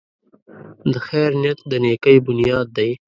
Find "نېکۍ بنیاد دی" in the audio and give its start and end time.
1.83-2.89